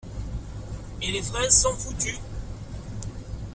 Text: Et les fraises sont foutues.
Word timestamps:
Et 1.03 1.11
les 1.11 1.21
fraises 1.21 1.61
sont 1.61 1.75
foutues. 1.77 2.17